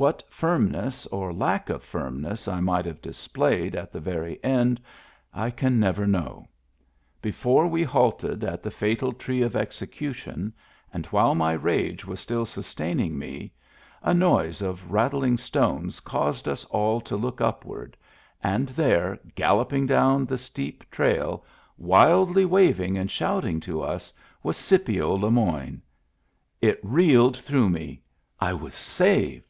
What 0.00 0.24
firmness 0.30 1.04
or 1.08 1.30
lack 1.30 1.68
of 1.68 1.82
firmness 1.82 2.48
I 2.48 2.60
might 2.60 2.86
have 2.86 3.02
displayed 3.02 3.76
at 3.76 3.92
the 3.92 4.00
very 4.00 4.42
end 4.42 4.80
I 5.34 5.50
can 5.50 5.78
never 5.78 6.06
know. 6.06 6.48
Before 7.20 7.66
we 7.66 7.82
halted 7.82 8.42
at 8.42 8.62
the 8.62 8.70
fatal 8.70 9.12
tree 9.12 9.42
of 9.42 9.54
execution, 9.54 10.54
and 10.90 11.04
while 11.08 11.34
my 11.34 11.52
rage 11.52 12.06
was 12.06 12.18
still 12.18 12.46
sustaining 12.46 13.18
me, 13.18 13.52
a 14.02 14.14
noise 14.14 14.62
of 14.62 14.90
rattling 14.90 15.36
stones 15.36 16.00
caused 16.00 16.48
us 16.48 16.64
all 16.70 17.02
to 17.02 17.14
look 17.14 17.42
upward, 17.42 17.94
and 18.42 18.68
there, 18.70 19.18
galloping 19.34 19.84
down 19.86 20.24
the 20.24 20.38
steep 20.38 20.82
trail, 20.90 21.44
wildly 21.76 22.46
waving 22.46 22.96
and 22.96 23.10
shouting 23.10 23.60
to 23.60 23.82
us, 23.82 24.14
was 24.42 24.56
Scipio 24.56 25.12
Le 25.12 25.30
Moyne. 25.30 25.82
It 26.62 26.80
reeled 26.82 27.36
through 27.36 27.68
me! 27.68 28.00
I 28.40 28.54
was 28.54 28.72
saved 28.74 29.44